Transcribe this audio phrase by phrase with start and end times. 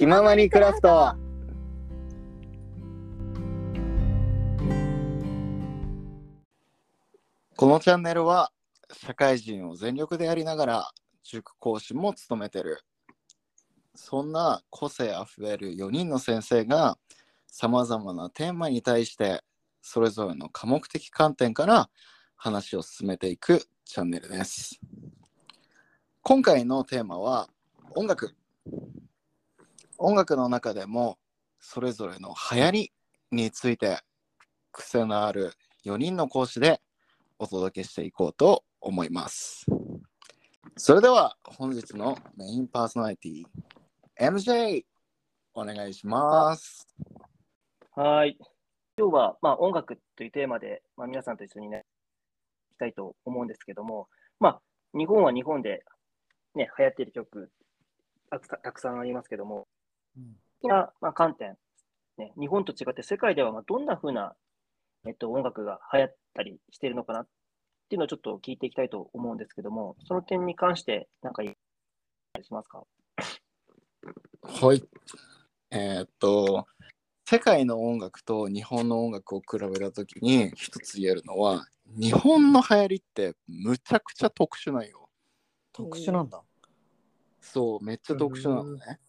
[0.00, 1.14] 気ままにクラフト
[7.54, 8.50] このチャンネルは
[8.90, 10.90] 社会人を全力でやりながら
[11.22, 12.80] 塾講師も務めてる
[13.94, 16.96] そんな個性あふれる4人の先生が
[17.46, 19.42] さまざまなテーマに対して
[19.82, 21.90] それぞれの科目的観点から
[22.36, 24.80] 話を進めていくチャンネルです。
[26.22, 27.50] 今回のテーマは
[27.94, 28.34] 音楽。
[30.02, 31.18] 音楽の中でも
[31.58, 32.92] それぞれの流行り
[33.32, 34.00] について
[34.72, 35.52] 癖のある
[35.84, 36.80] 4人の講師で
[37.38, 39.66] お届けしていこうと思います。
[40.74, 43.44] それでは本日のメインパーソナリティ
[44.18, 44.84] MJ
[45.52, 46.86] お願いします。
[47.94, 48.38] はい。
[48.96, 51.84] 今日は、まあ、音楽というテーマで、まあ、皆さんと一緒にね、
[52.70, 54.60] いきたいと思うんですけども、まあ、
[54.94, 55.84] 日本は日本で、
[56.54, 57.50] ね、流行っている曲
[58.30, 59.66] たくさん、ありますけども、
[60.62, 61.56] なまあ、観点、
[62.18, 64.34] ね、日本と違って世界ではまあどんな風な、
[65.06, 67.28] えっと、音楽が流行ったりしているのかなっ
[67.88, 71.54] ていうのをちょっと聞いていきたいと思うんですけども、その点に関して、なんか言っ
[72.34, 72.84] たりしますか？
[74.42, 74.82] はい。
[75.70, 76.66] えーっと、
[77.24, 85.08] 世界の音楽と日本の音楽を比べたときに一つ言えるのは、日本の流行りってむちゃくちゃ特殊なんよ。
[85.72, 86.42] 特殊なんだ。
[87.40, 89.00] そう、めっちゃ特殊なのね。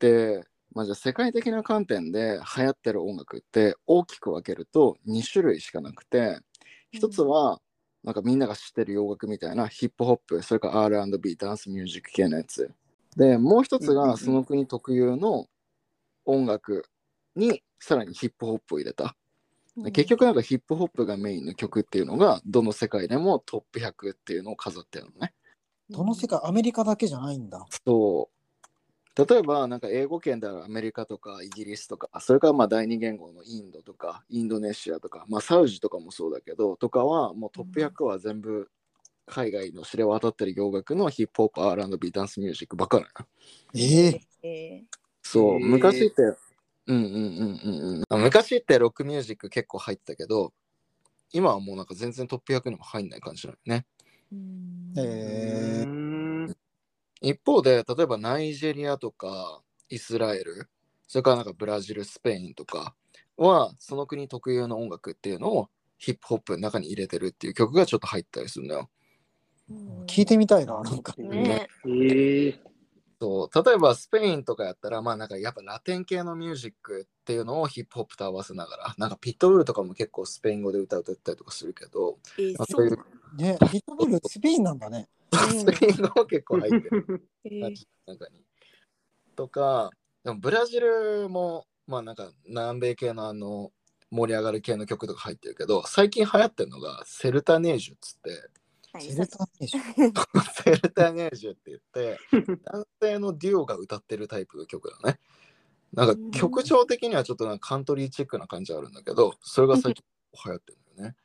[0.00, 0.42] で、
[0.74, 6.40] まあ、じゃあ世界的な観点で流行ってる音楽って大きく分けると2種類しかなくて、
[6.90, 7.60] 一つは
[8.02, 12.70] なんかみんなが知ってる洋楽みたいなヒップホップ、それから R&B、ダンスミュージック系のやつ。
[13.16, 15.46] で、もう一つがその国特有の
[16.24, 16.86] 音楽
[17.36, 19.16] にさらにヒップホップを入れた。
[19.76, 25.32] で結局なんかヒップホップがメインの曲っていうのがどの世界でもトップ100っていうのを飾ってるのね。
[25.88, 27.66] どの世界、アメリカだけじゃないんだ。
[27.86, 28.39] そう。
[29.16, 38.70] 例えば、なんか英語圏であるアメリカとかイギリスとか、それからまあ第二言語のインドとか、インドネシアとか、まあサウジとかもそうだけど、とかはもうトップ100は全部
[39.26, 43.04] 海外の知れ渡ってる洋楽のヒップホップ、R&B、ダンスミュージックばっか
[43.74, 43.80] り。
[43.80, 44.84] えええ
[45.22, 46.22] そう、へー昔って、
[46.86, 48.22] うんうんうんうんうん。
[48.22, 50.52] 昔ってロックミュージック結構入ってたけど、
[51.32, 53.86] 今はもうなんか全然トップ100にも入んない感じなのよね。
[54.32, 56.09] ーうんえうーん
[57.20, 60.68] 一方で例えばナイジェリアとかイスラエル
[61.06, 62.94] それからなんかブラジルスペインとか
[63.36, 68.90] はその国特有の音楽っていうのをヒップホップの中に入れてるっていう曲がちょっと入ったりするのよ。
[70.06, 71.14] 聞いてみたいな、なんか。
[71.18, 72.60] ねええ
[73.20, 83.04] そう例えばスペインとかやったらまあなんかやっぱラテン系のミュージックっていうのをヒップホップと合わせながらなんかピットブルとかも結構スペイン語で歌うとったりとかするけどえーあそうなの
[83.36, 85.06] ね、ヒットボールスペインなんだね。
[85.32, 87.28] スペイン語も結構入ってる。
[87.44, 87.74] えー
[88.06, 88.44] 中に。
[89.36, 89.90] とか、
[90.24, 93.72] でもブラジルも、まあなんか南米系のあの
[94.10, 98.30] 盛り上がる系の曲とか入ってるけど、最近流行ってるのがセルタネージュっつって、
[98.92, 100.12] はいセルタネーション。
[100.64, 102.18] セルタネージュって言って、
[102.64, 105.20] 男性のデュオが歌ってるタイプの曲だね。
[105.92, 110.04] なんか曲調的にはちょっとなんかカントリーチックな感じあるんだけど、それが最近
[110.44, 111.16] 流行ってるんだよね。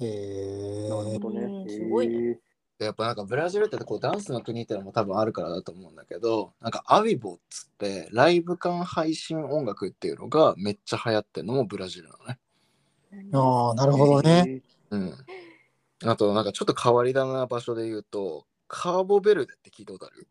[0.00, 1.40] えなるほえどね。
[1.40, 2.40] うんすごいねで
[2.78, 12.38] やっぱなんかブラジルってこうダンスの国ってのも多分あるからだと思うんだけどなんかアビボっつってライブ間配信音楽っていうのがめっちゃ流行ってるのもブラジルなのね。
[13.32, 14.62] ああ、なるほどね。
[14.90, 15.14] うん。
[16.04, 20.28] あとなんかちょっと変わり種な場所で言うとカーボベルデって聞いたことある？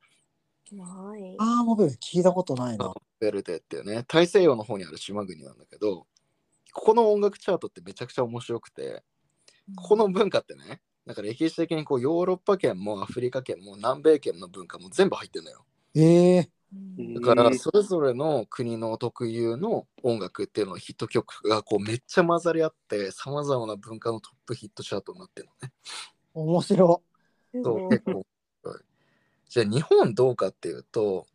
[0.80, 3.02] はいああ、モベル聞いたことないなカーボ。
[3.20, 6.06] ベルデっていうね大西洋の方にある島国なんだけど
[6.74, 9.04] ここの音楽チャートってめちゃくちゃ面白くて
[9.76, 15.66] ここの文化ってねなんか歴史的にこうヨーロッパ圏もアフリカ圏も南米圏の文化も全部入ってるのよ。
[15.96, 16.50] ええ
[16.98, 25.74] うんだからそれぞれの国の特有の音楽っていうののヒット曲がこうめっちゃ混ざり合ってさまざまな文化のトップヒットチャートになってるのね。
[26.34, 27.04] 面白
[27.64, 28.26] そう結構
[29.48, 31.28] じゃあ日本どうかっていうと、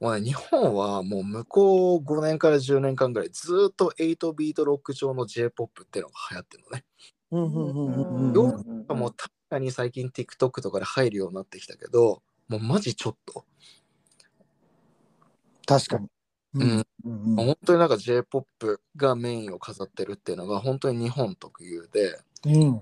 [0.00, 6.84] まあね、日本はもう向こう5年から10年間ぐらいずーっと8ビートロック調の J-POP っていうのが流行ってるのね。
[7.32, 7.34] い。
[7.34, 13.44] うんうんうも確かに最近 TikTok とかで入るようになってきたけどもうマジちょっと。
[15.66, 16.08] 確かに。
[16.54, 22.80] うんうんうん本当になんか J-POP がメインを飾ってるっていうのが本当に日本特有でうん。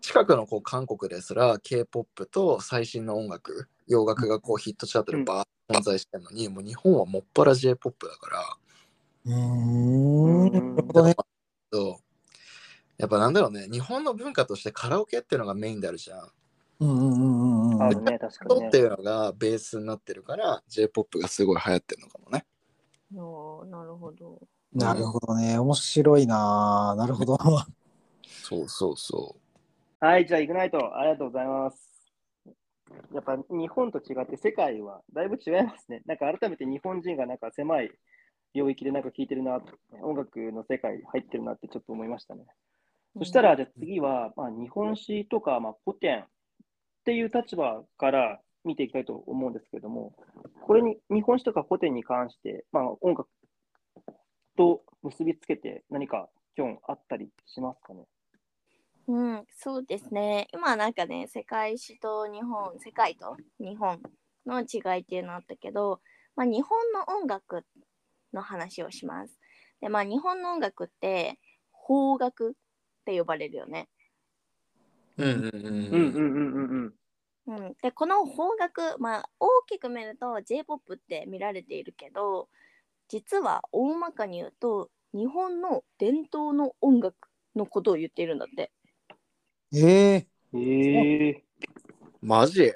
[0.00, 8.56] 近くのこう韓国ですら K-POP と最新の音楽洋楽がこうヒットチャートでバーッと混在してるのに、もう日本はもっぱら J-POP だから
[9.26, 10.52] うーん。
[10.52, 11.16] なるほどね。
[11.72, 12.07] そう
[12.98, 16.28] やっぱなんだろうね日本の文化としてカラオケっていうのがメインであるじゃん
[16.80, 17.78] うんうんうんうんうん。
[17.78, 18.70] んあるね、確かにねっ。
[18.70, 22.44] ていうのがベースになってるから J-POP がすごい流行ってるのかもね。
[23.16, 24.40] おーなるほど。
[24.72, 25.58] なるほどね。
[25.58, 26.94] 面白いな。
[26.96, 27.38] なるほど。
[28.22, 29.36] そうそうそ
[30.00, 31.88] はい、じゃあ、イグナイト、ありがとうございます。
[33.12, 36.02] やっぱ日本と違って世界はだいぶ違いますね。
[36.06, 37.90] なんか改めて日本人がなんか狭い
[38.54, 39.60] 領域でなんか聞いてるな、
[40.02, 42.46] 音楽の世界入ってるなってちょっと思いましたね。
[43.18, 46.26] そしたら、じゃあ次は、まあ、日本史とか、まあ、古典っ
[47.04, 50.14] ていう立場から見ていきたいと思うんですけども、
[50.62, 53.28] これに、日本史とか古典に関して、まあ、音楽
[54.56, 58.04] と結びつけて何か今日あったりしますかね？
[59.06, 60.48] うん、そうですね。
[60.52, 64.02] 今なんかね、世界史と日本、世界と日本
[64.44, 66.00] の違いっていうのあったけど、
[66.36, 67.64] まあ、日本の音楽
[68.32, 69.38] の話をします。
[69.80, 71.38] で、まあ日本の音楽って
[71.86, 72.54] 邦楽
[73.08, 73.88] って呼ばれるよね。
[75.16, 75.24] う。
[75.24, 75.54] うんうんうん。
[75.54, 76.94] うんうんうんうん
[77.46, 77.64] うん。
[77.66, 82.50] うん、でこの邦楽、まあ、大きく見ると J−POP って見られているけど
[83.08, 87.16] 実は大まかに言うと日本の伝統の音楽
[87.56, 88.70] のことを言っているんだって。
[89.72, 91.44] ええええ
[92.20, 92.74] マジ？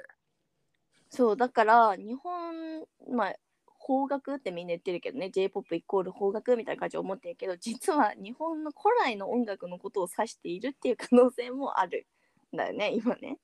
[1.11, 3.35] そうだから日本まあ
[3.85, 12.07] 邦楽ってみんな言ってるけどね J−POP イコール邦楽みたいな感じで思ってるけど実は日本の古来の音楽のことを指しているっていう可能性もある
[12.53, 13.37] んだよね今ね。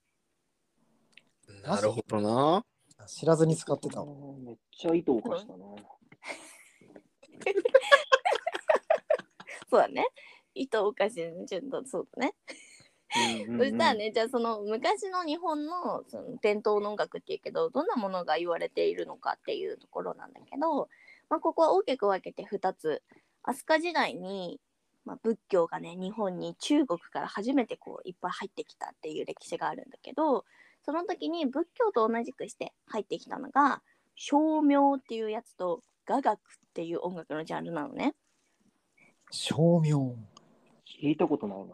[1.63, 2.63] なるほどな。
[3.07, 4.06] 知らずに使ってたわ。
[4.38, 5.65] めっちゃ糸をかしたね。
[9.69, 10.07] そうだね。
[10.53, 12.35] 糸おかしいちょっとそうだね。
[13.47, 20.89] うんそしたらね、じゃあその昔の日本のその伝統の音楽っていうけどどんなものが言われているのかっていうところなんだけど、
[21.29, 23.01] まあ、ここは大きく分けて2つ
[23.44, 24.59] 飛鳥時代に、
[25.06, 30.45] まあ、仏教がね日本に中国から初めてこういっぱい入ってきたっていう歴史があるんだけど
[30.85, 33.81] その時に仏教と同じくして入ってきたのが
[34.15, 36.38] 照明っていうやつと雅楽っ
[36.73, 38.15] ていう音楽のジャンルなのね。
[39.31, 40.15] 照明。
[41.01, 41.65] 聞いたことないな。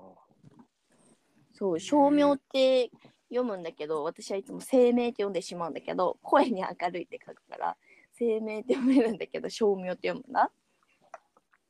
[1.56, 2.92] そう、照明って
[3.30, 7.78] 読むんだけど、私はいつも生命って読んでしまうんだけど、声に明るいって書くから、
[8.13, 10.52] 生命って読めるんだけど、照明って読むんだ。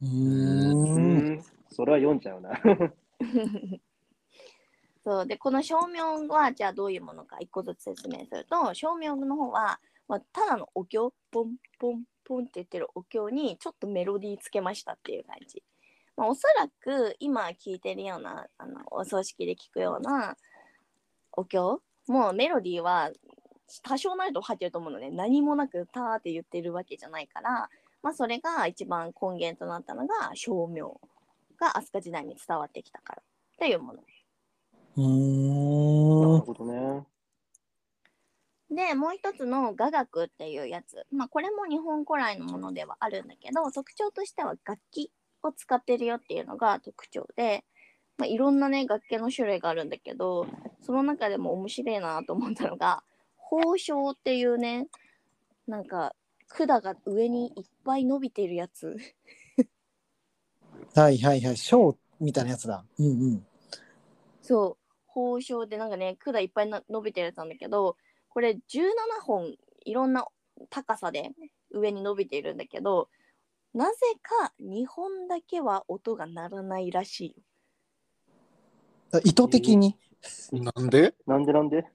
[0.02, 0.08] うー。
[0.08, 2.60] うんん、それは読んじゃうな。
[5.06, 15.62] そうでこの照明はじゃあどういうものか一個ずつ説明すると照明の方は、まあ、ただのお経ポンポンポンって言ってるお経にちょっとメロディーつけましたっていう感じ、
[16.18, 20.38] まあ、おそらく今聞いてるようなあのお葬式で聞くような
[21.34, 23.12] お経もうメロディーは
[23.84, 27.70] 多少なりと入ってると思うのね何もなくターって言ってるわけじゃないから、
[28.02, 31.00] まあ、それが一番根源となったのが照明
[31.60, 33.26] が飛鳥時代に伝わってきたからっ
[33.58, 34.00] ていうもの
[34.98, 35.02] う
[36.32, 36.46] なる。
[36.46, 37.04] ほどね。
[38.70, 45.12] でもう一つの雅楽っていうやつ、まあ、これも日本古来のものではあるんだけど特徴としては楽器
[45.48, 47.64] を使ってるよっていうのが特徴で、
[48.18, 50.48] まあ、いろんなね楽器の種類があるんだけど
[50.82, 53.04] その中でも面白いなと思ったのが
[53.50, 54.88] 宝章っていうね
[55.68, 56.14] なんか
[56.48, 58.96] 管が上にいっぱい伸びてるやつ
[60.96, 61.58] はいはいはい。
[61.58, 62.86] ショーみたいなやつだ。
[63.00, 63.48] うんうん。
[64.42, 67.98] そう宝章でなんかね管いっぱいな伸びてるやつなんだけど
[68.30, 68.62] これ17
[69.24, 69.56] 本
[69.86, 70.26] いろんな
[70.70, 71.32] 高さで
[71.72, 73.10] 上に伸びているんだけど
[73.76, 77.36] なぜか2本だけは音が鳴らないらしい
[79.26, 79.98] 意図的に？
[80.54, 81.14] なんで？
[81.28, 81.86] なんでなんで？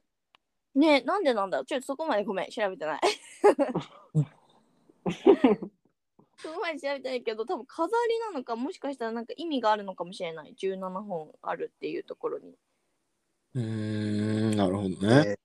[0.75, 2.51] ねえなんでなんだちょっとそこまでごめん。
[2.51, 3.01] 調べてない。
[6.37, 10.55] そこまで調べてないけど多分飾りなのかもしかしたらなんか意味があるのかもしれない。
[10.55, 12.59] 17本あるっていうところに。
[13.55, 13.63] うー
[14.53, 15.39] ん、なるほどね。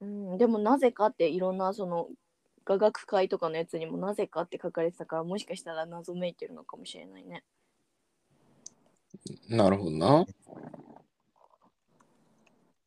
[0.00, 2.08] うん、でもなぜかっていろんなその
[2.66, 7.42] 雅楽会とかのやつにもなぜかって書かれてたからもしかしたら謎めいてるのかもしれないね。
[9.48, 10.26] なるほどな。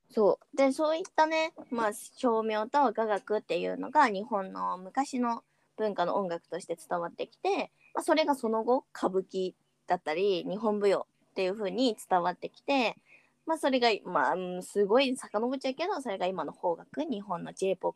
[0.10, 5.44] そうでそういったねまあ照明と雅楽っていうのが日本の昔の
[5.76, 9.54] 文化の音楽として伝わってきて、まあ、それがその後歌舞伎
[9.88, 12.96] だったり日本舞踊っていう風に伝わってきて、
[13.46, 17.94] まあ、それがまあうんすごい遡っちゃうけどそれが今の邦楽日本の J−POP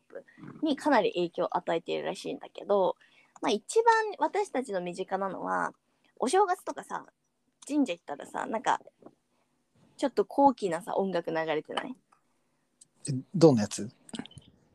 [0.62, 2.96] にかなり影響を与えているらしいんだけど、
[3.40, 5.72] まあ、一番私たちの身近なのは
[6.18, 7.06] お正月とかさ
[7.66, 8.80] 神社行ったらさなんか
[9.96, 11.94] ちょっと高貴なさ音楽流れてない？
[13.08, 13.88] えどんなやつ？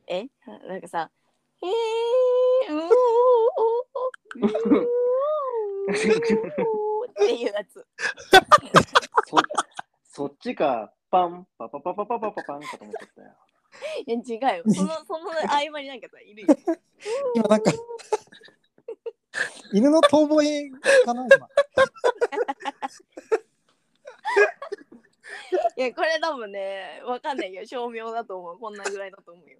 [0.08, 0.28] え？
[0.68, 1.12] なんかさ、
[1.62, 4.84] えー、うーおーうー
[7.10, 7.86] っていうやつ。
[9.28, 9.38] そ
[10.16, 13.36] そっちか、パン、パパパパパパパパンかと思っちゃったよ。
[14.06, 14.18] いや
[14.54, 14.64] 違うよ。
[14.72, 16.48] そのその合間になんかさいるよ。
[17.34, 17.72] 今なんか
[19.74, 21.48] 犬の遠吠えかな今
[25.76, 27.66] いやこれ多分ねわかんないよ。
[27.66, 28.60] 照明だと思う。
[28.60, 29.58] こんなぐらいだと思うよ。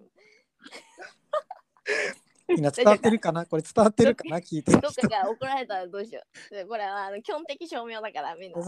[2.46, 3.44] みんな伝わってるかな？
[3.44, 4.38] これ伝わってるかな？
[4.38, 6.54] 聞いてるどっ人かから怒られたらどうしよう。
[6.54, 8.60] でこれはあの基本的照明だからみんな。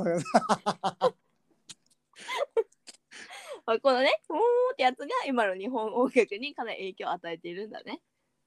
[3.67, 4.43] そうこのね、うーんっ
[4.77, 8.01] てやつが今の日本音楽にかなり影響を与えているんだね。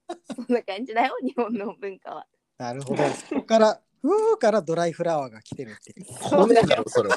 [0.33, 2.25] そんな感じだよ、日本の文化は。
[2.57, 7.09] なるほどそこからうーからドライフラワーが来てるっていう来ねえだろ、それ。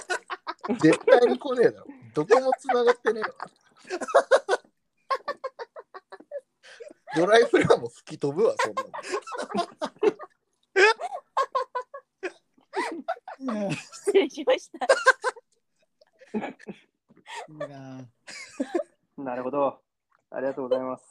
[0.80, 1.86] 絶対に来ねえだろ。
[2.12, 3.34] どこも繋がってねえわ。
[7.14, 8.82] ドライフラワーも吹き飛ぶわ、そんな
[13.54, 13.70] の。
[13.92, 14.86] 失礼しました。
[17.48, 18.06] いいな
[19.18, 19.80] なるほど。
[20.30, 21.04] ありがとうございます。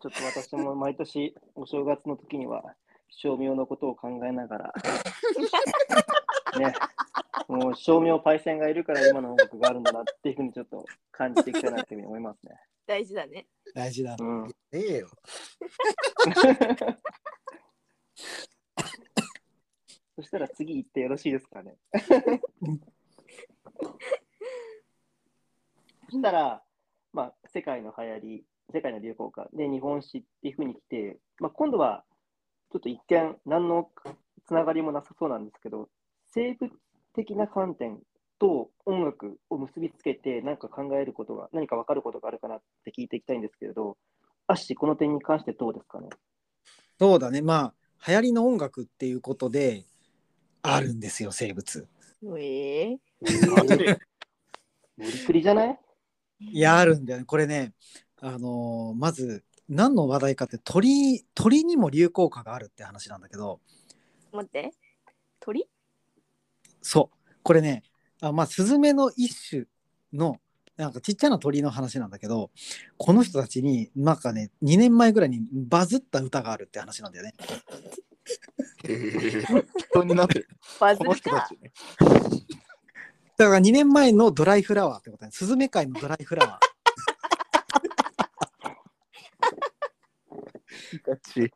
[0.00, 2.74] ちょっと私も毎年お正月の時には、
[3.08, 4.74] 照明のことを考えながら、
[6.58, 6.74] ね、
[7.48, 12.60] もう照明パイセンがいるから今の音楽があるんだなっていうふうにちょっと感じていきたいなっていうふうに思いますね。
[12.86, 13.46] 大事だね。
[13.74, 14.44] 大事だうん。
[14.46, 15.08] ねえよ。
[20.16, 21.76] そしたら次行ってよろしいですかね。
[26.08, 26.62] そしたら、
[27.12, 32.04] まあ、世界の流行り、世界の流行歌で日本史っていうふうに来て、まあ、今度は
[32.72, 33.90] ちょっと一見何の
[34.46, 35.88] つながりもなさそうなんですけど、
[36.32, 36.70] 生物
[37.14, 37.98] 的な観点
[38.38, 43.96] と音楽を結びつけて何か考えることが、何か分かることがあるかなって聞いていきたいんですけれど、
[44.46, 46.08] アッシー、この点に関してどうですかね？
[46.98, 47.42] そうだね。
[47.42, 49.84] まあ流行りの音楽っていうことで
[50.62, 51.88] あるんですよ生物。
[52.38, 52.98] ええ
[54.96, 55.78] 無理くりじゃない？
[56.40, 57.24] いやあるんだよね。
[57.24, 57.72] これね
[58.20, 63.60] あのーまず何の話題かって鳥鳥にも流行歌があるって話なんだけど
[64.32, 64.72] 待って。
[65.40, 65.66] 鳥？
[66.82, 67.82] そうこれね
[68.20, 69.64] あまあスズメの一種
[70.12, 70.38] の
[70.76, 72.50] なんかちっちゃな鳥の話なんだけど
[72.96, 77.34] この人たちになんかね2年前ぐらいにバズった歌があるって話なんだよね。
[79.90, 80.48] 人になってる。
[80.78, 81.02] バズ。
[83.36, 86.60] だから2年前のドライフラワーってことねスズメ界のドライフラワ
[91.04, 91.40] ガチ。
[91.40, 91.50] ー。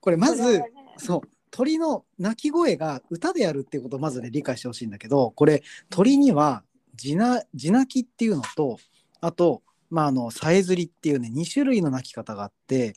[0.00, 0.64] これまずね
[0.96, 6.64] そう鳥の鳴き声が歌であるっていうことをまずね理解してほしいんだけどこれ鳥には
[6.94, 7.46] 地鳴
[7.86, 8.78] きっていうのと
[9.20, 12.94] あとまああのさえずりっていうね2種類の鳴き方があって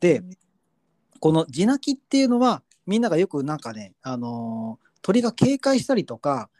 [0.00, 0.22] で
[1.18, 6.50] この地鳴きっていうのはみんながよくなんかねあのー鳥が警戒したりとか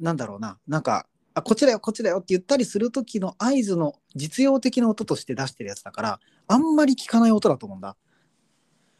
[0.00, 1.06] なんだろうななんか
[1.38, 7.96] あこっちだよこっちだよって言ったりする時の合図の実用的な音として出してるやつだからあんまり聞かない音だと思うんだ。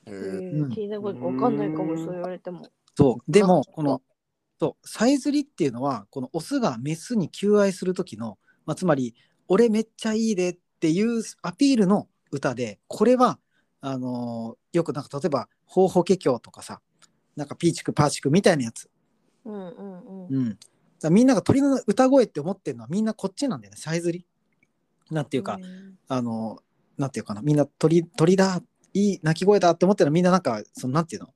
[0.07, 0.73] えうん。
[0.73, 2.69] 聞いたことわかんないかも、そう言われても。
[2.97, 3.31] そう。
[3.31, 4.03] でもあこの
[4.59, 4.89] そう。
[4.89, 9.15] さえずりっていうのはこのオスがメスに求愛する時の、まあ、つまり
[9.49, 13.39] 「俺めっちゃいいで」っていうアピールの歌でこれは
[13.81, 16.81] あのーよくなんか例えば「ほうほけきょう」とかさ
[17.37, 18.91] なんかピーチクパーチクみたいなやつ、
[19.45, 20.37] うんうんうん。
[20.37, 20.59] うん、
[21.01, 24.27] だみんなが鳥の歌声って思ってるのはみんなこっちなんだよねさえずり。
[25.11, 25.61] なんていうか、ん。
[26.09, 26.59] あの
[26.97, 28.61] なんていうかなみんな鳥鳥だ
[28.95, 31.29] いい鳴き声だって思ってるのはみんななんかそのなんていうの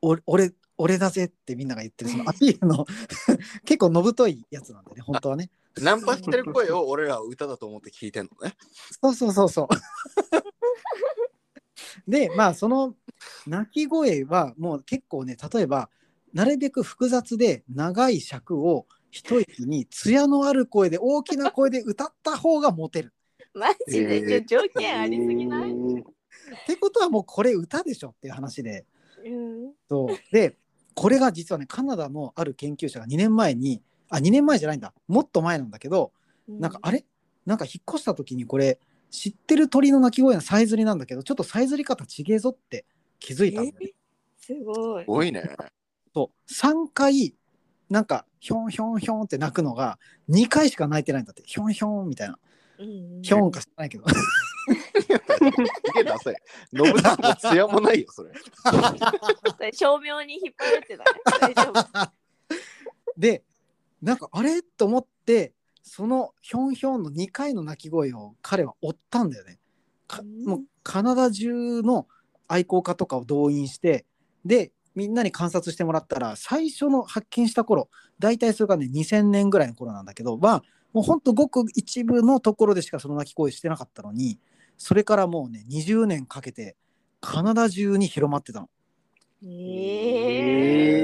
[0.00, 2.86] お俺俺だぜってみんなが言ってるそのアピールの。
[3.64, 5.50] 結構のぶといやつなんだよね本当はね。
[5.80, 8.56] ナンパしてる声を俺らは歌だと思って聞いてんのね。
[9.00, 9.68] そうそうそうそう。
[12.08, 12.96] でまあその
[13.46, 15.88] 鳴き声はもう結構ね例えば
[16.32, 23.12] なるべく複雑で長い尺を一息に艶のある声で大きな声で歌った方がモテる。
[23.54, 24.46] マジで、えー。
[24.46, 26.04] 条件ありすぎない、えーっ
[26.66, 28.86] てことはもうこれ歌でしょっていう話で。
[29.24, 29.72] うん。
[29.88, 30.16] そう。
[30.32, 30.56] で
[30.94, 34.92] これが実はねカナダのある研究者が2年前にあ2年前じゃないんだ。
[35.06, 36.12] もっと前なんだけど
[36.48, 37.04] なんかあれ？
[37.44, 38.78] なんか引っ越した時にこれ
[39.10, 42.86] 知ってる鳥の鳴き声のさえずりなんだけどちょっとさえずり方ちげえぞって
[43.20, 43.92] 気づいたんだよね。
[44.38, 45.04] すごい。
[45.04, 45.06] す。
[45.06, 45.54] ごいね。
[46.14, 46.52] そう。
[46.52, 47.34] 3回
[47.90, 51.44] なんかヒョンヒョンヒョンって鳴くのが2回しか鳴いてないんだって。
[51.46, 52.36] ヒョンヒョンみたいな。
[52.80, 54.08] うんヒョンか知らないけど。
[54.08, 54.14] す
[55.94, 56.36] げえダサい。
[56.72, 58.32] ノブさんも艶もないよ、それ。
[58.64, 61.06] それ照明に引っ張られてない
[61.40, 62.12] 大丈夫。
[63.16, 63.44] で
[64.02, 65.52] なんかあれと思って
[65.84, 69.60] そのヒョンヒョンの2回の鳴き声を彼は追ったんだよね。
[70.08, 70.44] かうん。
[70.44, 72.08] もうカナダ中の
[72.48, 74.04] 愛好家とかを動員して
[74.44, 84.38] でみんなに観察してもらったら最初の発見した頃大体それがね2000年ぐらいの頃なんだけどはもうほんとごく一部のところでしかその鳴き声してなかったのに
[84.76, 86.76] それからもうね20年かけて
[87.20, 88.68] カナダ中に広まってたの。
[89.44, 89.48] ええ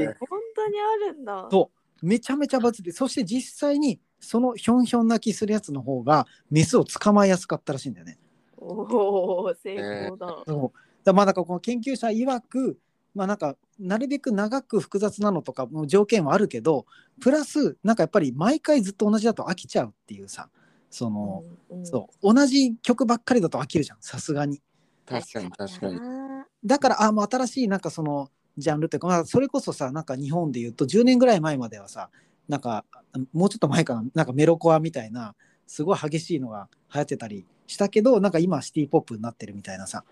[0.02, 1.48] へー本当にあるんだ。
[1.50, 1.70] そ
[2.02, 8.18] うめちゃめちゃバズってそして実際にそのひょんひょん鳴きするやつの方がメスを捕まえやすかったらしいんだよね。
[8.56, 9.74] おお、成
[10.06, 10.42] 功だ。
[10.46, 12.78] そうだまあなんかこの研究者曰く
[13.14, 16.86] まあなんかなるべく長く複雑なのとかも条件はあるけど
[17.20, 20.48] プラスなんかやっぱり毎回ずっと同じだと飽きちゃうっていうさ
[20.90, 24.60] その、うんうんそう同じ曲ばっかりだと飽きるじゃんさすがに。
[25.06, 25.96] 確かに確かに。
[25.96, 32.10] あだからあもう新しいなんかそのジャンルっていうか、まあ、それこそさなんか日本で言うと10年ぐらい前まではさ
[32.48, 32.84] なんか
[33.32, 35.34] もうちょっと前かななんかメロコアみたいな
[35.66, 40.04] すごい激しいのが流行ってたりしたけどなんか今はシティ・ポップになってるみたいなさ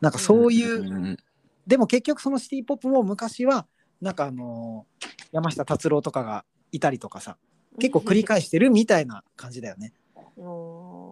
[0.00, 1.16] なんかそういう、うん
[1.66, 3.66] でも結局そのシティ・ポップも昔は
[4.00, 9.92] なんかあのー山下達郎とかがいたりとかさー結構繰り返してるみたいな感じだよね。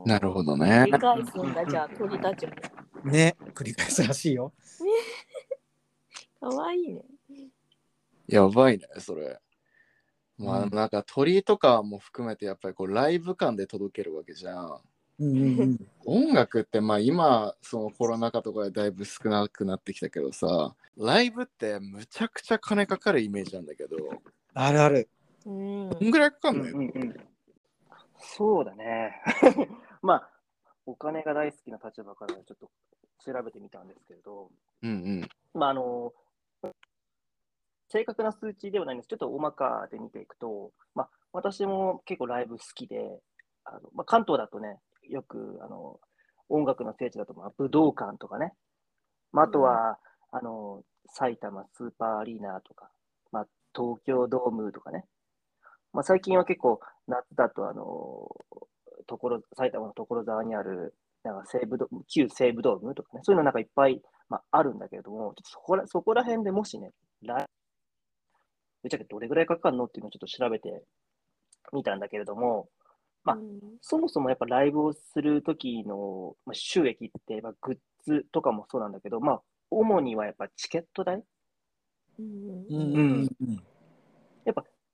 [0.04, 0.87] なるほどね繰。
[0.87, 2.52] り返すんだ、じゃあ鳥たちも。
[3.04, 4.52] ね繰り返すらしいよ。
[6.40, 7.02] かわいいね。
[8.28, 9.40] やばいね、それ。
[10.38, 14.80] まあうんなんか鳥とかも含めてやっぱりこうライブ感で届けるわけじゃん、
[16.05, 23.97] 音楽ってまあ今そのコロナ禍とかでだいぶ少なくなってきたけどさライブってむちゃくちゃ金かかるイメージなんだけど。
[24.55, 25.09] あるある。
[25.47, 25.91] うん。
[25.91, 27.17] どんぐらいかかうんんのよ、うんうん
[28.25, 29.21] そうだね。
[30.00, 30.31] まあ、
[30.87, 32.71] お金が大好きな立場からちょっと
[33.19, 34.49] 調べてみたんですけれど、
[34.83, 35.29] うんうん。
[35.55, 36.12] まあ、あの、
[37.88, 39.09] 正確な数値ではないんです。
[39.09, 43.21] ちょっと大まかで見ていくと、まあ、私も結構ライブ好きで、
[43.64, 44.79] あのまあ、関東だとね、
[45.12, 46.00] よくあの
[46.49, 48.52] 音楽の聖地だと、まあ、武道館とかね、
[49.33, 49.99] まあ、あとは、
[50.33, 50.83] あの
[51.14, 52.90] 埼玉スーパーアリーナとか、
[53.31, 55.04] まあ、東京ドームとかね、
[55.92, 58.28] まあ、最近は結構夏だとあの
[59.07, 66.91] ところ埼玉の所沢にあるなんか西武ド旧西武ドームとかね、そういうのなんかいっぱい、まあ、あるんだけれども、ちょっとそこらそこら辺でもしね、
[68.82, 70.82] ぶっちゃけどれぐらいかかるのっていうのをちょっと調べて
[71.73, 72.69] みたんだけれども、
[73.25, 73.61] まあうん。
[73.80, 81.23] そもそもやっぱライブをするときのまあ収益って、まあ、グッズとかもそうなんだけど、まあ、主にはやっぱチケット代？
[82.19, 82.67] うん。
[82.69, 83.63] うんうんうん。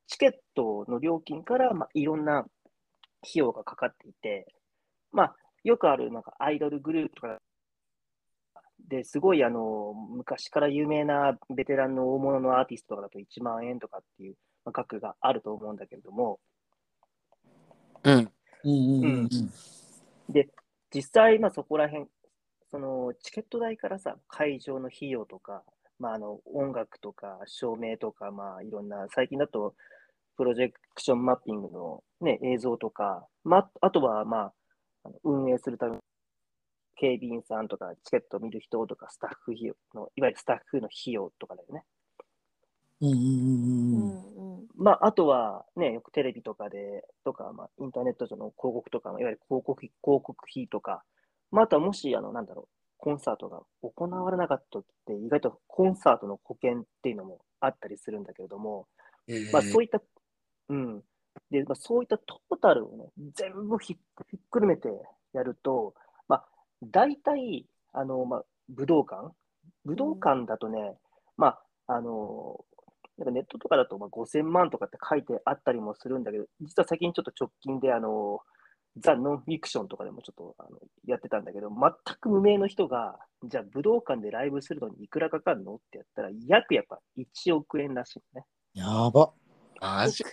[0.08, 2.50] チケットの料金から、まあ、いろんな費
[3.34, 4.46] 用がかかっていて、
[5.12, 7.38] まあ、よくあるなんかアイドルグループとか
[8.88, 16.40] ですごいあの昔から有名なベテランの大物のアーティストとかだと1万円とかっていうまあ額があると思うんだけれども、
[18.04, 18.14] うん。
[18.14, 18.30] うん
[18.64, 19.28] うんうんうん。
[20.32, 20.48] で、
[20.94, 22.06] 実際、まあ、そこら辺、
[22.70, 25.62] そのチケット代からさ、会場の費用とか、
[25.98, 29.74] まあ、あの音楽とか照明とか、まあ、いろんな、最近だと、
[30.36, 34.52] プロジェクションマッピングの、ね、映像とか、まあ、あとは、まあ、
[35.04, 35.98] あの運営するための
[36.96, 41.84] 警備員さんとか、チケットを見る人とか、スタッフ費用の、いわゆるスタッフの費用とかだよね。
[43.00, 44.22] うんうんうんううんん。
[44.22, 44.27] うん
[44.78, 51.02] まあ、あとはね、よくテレビとかで、とか、まあ、インターネット上の広告とか、いわゆる広告費広告費とか、
[51.50, 58.86] まあ、あとはもし、あの、なんだろう、コンサートが行われなかった時って、意外とコンサートの保険っていうのもあったりするんだけれども、
[59.52, 60.00] まあ、そういった、
[60.68, 61.02] うん。
[61.50, 63.96] で、まあ、そういったトータルをね、全部ひっ
[64.30, 64.88] ひっくるめて
[65.32, 65.94] やると、
[66.28, 66.48] まあ、
[66.84, 69.32] 大体、あの、まあ、武道館
[69.84, 70.96] 武道館だとね、
[71.36, 72.64] まあ、あの、
[73.18, 78.40] なんかネットとかだとまあ5000万とかって書いてあったりもするんだけど、実は最近ちょっと直近で、あの、
[78.96, 88.44] ザ・ノンフィクションとかでもちょっとあのやってたんだけど、全く無名の人が、じゃあ武道館でライブするのにいくらかかるのってやったら、約やっぱ1億円らしいね。
[88.74, 89.32] やば
[89.80, 90.24] マジ？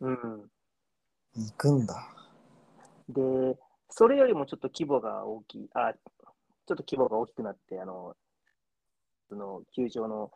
[0.00, 0.50] うん。
[1.34, 1.94] 行くんだ
[3.08, 3.22] で、
[3.90, 8.14] それよりもちょっと規模が大きい、あ、ちょっと規模が大きくなって、あの、
[9.28, 10.30] その球場の、まあ、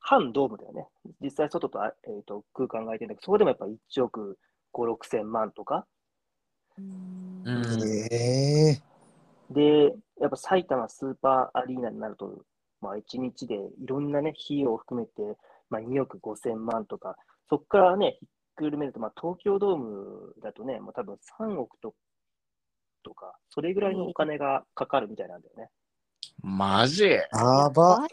[0.00, 0.86] 半ドームだよね。
[1.20, 4.38] 実際外と,、あえー、と空間が空いてるんだけど、そこでもやっぱ1億
[4.72, 5.86] 5、6千万とか。
[6.78, 7.42] うん。
[7.44, 8.08] うんへ
[8.70, 8.82] え
[9.50, 12.44] で、やっぱ埼玉スーパーアリーナになると、
[12.80, 15.38] まあ、1日でいろんなね、費用を含めて、
[15.70, 17.16] まあ、2億5千万とか、
[17.48, 21.94] そこからね、ひっくるめると、まあ、東京ドームだとね、もう多分3億と
[23.02, 25.70] とか、それぐらいのお金がかかるみたいなんだよね。
[26.42, 27.04] マジ？
[27.04, 28.06] やば。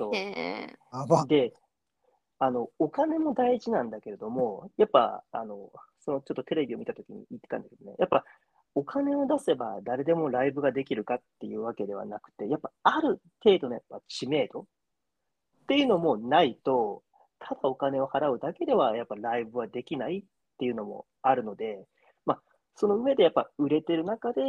[1.28, 1.54] で、
[2.40, 8.24] あの、お金も大事なんだけれども、やっぱ、あの、そのちょっとテレビを見たときに言ってたんだけどね、やっぱ、
[8.76, 14.66] お金を出せば誰でもライブができるかっていうわけではなくて、やっぱある程度のやっぱ知名度っ
[15.68, 17.02] ていうのもないと、
[17.40, 20.24] ただお金を払うだけではやっぱライブはできないっ
[20.58, 21.86] ていうのもあるので、
[22.26, 22.42] まあ、
[22.76, 24.42] その上でやっぱ売れてる中で、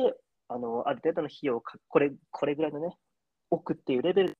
[0.48, 2.96] あの、ある程度の費用を、これ、これぐらいのね、
[3.50, 4.38] 置くっていうレベル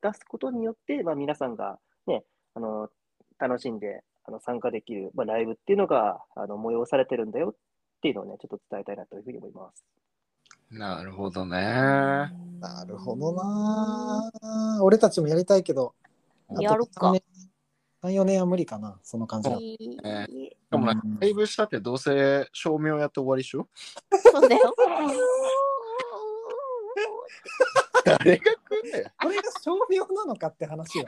[0.00, 2.88] 出すことによって、まあ皆さんがね、あの、
[3.38, 7.54] 楽しんで、あの、参加できる、まあライブっていうのが、あの、催されてるんだよっ
[8.00, 9.84] ていうのをね、ちょっと伝えたいなというふうに思います。
[10.70, 11.58] なるほどね。
[11.58, 12.30] な
[12.86, 14.82] るほどなー。
[14.82, 15.94] 俺たちもやりたいけど、
[16.58, 17.22] やるか3年
[18.02, 19.62] 3、4年は無理かな、その感じだと。
[19.62, 23.68] いいねしかもなライブしたってどうせ照明やって終わりでしょ？
[24.32, 24.74] そうだよ。
[28.04, 29.04] 誰が来んねん。
[29.20, 31.06] これが照明なのかって話よ。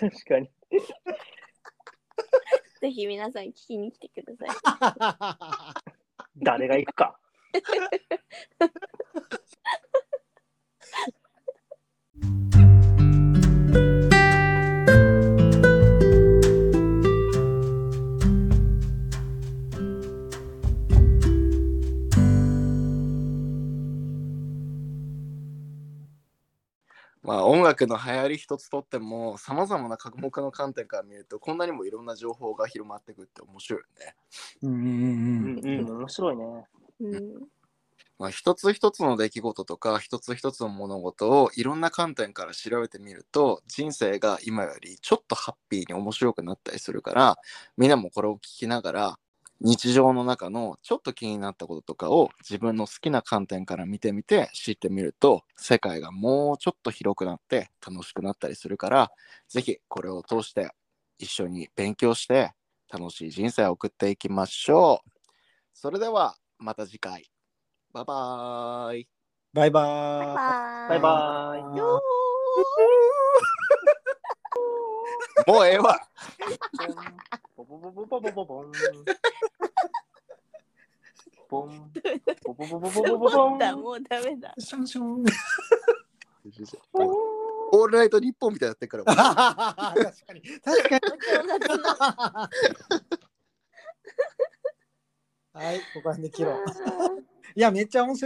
[0.00, 0.50] 確かに。
[2.80, 4.48] ぜひ皆さん聞きに来てください。
[6.42, 7.18] 誰が行くか。
[27.86, 34.14] の流行り一つとってもさまざまな科目の観点から見るとこんなにもいろんな情報が広まってくって面白いよね。
[34.62, 36.44] うんうんうんううんんうん、面白いね。
[37.00, 37.48] うん。
[38.18, 47.36] まあ、一つ一つの出来事とか一つ一つの物事をいろんな観点から調べてみると人生が今よりちょっとハッピーに面白くなったりするから
[47.76, 49.18] みんなもこれを聞きながら
[49.64, 59.10] 日常の中のちょっと気になったこととかを自分の好きな観点から見てみて知ってみると世界がもうちょっと広くなって楽しくなったりするから
[59.48, 60.70] ぜひこれを通して
[61.18, 62.52] 一緒に勉強して
[62.92, 65.10] 楽しい人生を送っていきましょう。
[65.72, 67.30] それではまた次回。
[67.92, 69.08] バイバーイ。
[69.52, 70.90] バイバーイ。
[70.90, 72.91] バイバーイ。
[75.46, 75.98] よもうええわ。
[77.56, 78.72] ボボボボボボボボン。
[81.48, 81.92] ボン。
[82.44, 83.58] ボボボボボボボボン。
[83.58, 84.54] だもうダメだ。
[84.58, 85.24] シャンシャン。
[87.74, 89.14] オールナイト日本みたいになってるから。
[89.14, 90.42] 確かに。
[90.60, 91.02] 確かに。
[95.54, 96.64] はい、ここら辺で切ろう。
[97.54, 98.20] いや、めっちゃ面白い。